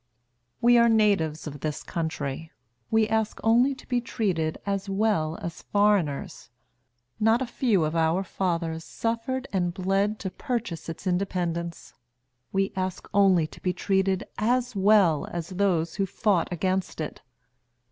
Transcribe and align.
We 0.61 0.79
are 0.79 0.89
natives 0.89 1.45
of 1.45 1.59
this 1.59 1.83
country; 1.83 2.51
we 2.89 3.07
ask 3.07 3.39
only 3.43 3.75
to 3.75 3.87
be 3.87 4.01
treated 4.01 4.57
as 4.65 4.89
well 4.89 5.37
as 5.43 5.61
foreigners. 5.61 6.49
Not 7.19 7.39
a 7.39 7.45
few 7.45 7.85
of 7.85 7.95
our 7.95 8.23
fathers 8.23 8.83
suffered 8.83 9.47
and 9.53 9.75
bled 9.75 10.17
to 10.21 10.31
purchase 10.31 10.89
its 10.89 11.05
independence; 11.05 11.93
we 12.51 12.73
ask 12.75 13.07
only 13.13 13.45
to 13.45 13.61
be 13.61 13.73
treated 13.73 14.23
as 14.39 14.75
well 14.75 15.27
as 15.29 15.49
those 15.49 15.93
who 15.97 16.07
fought 16.07 16.51
against 16.51 16.99
it. 16.99 17.21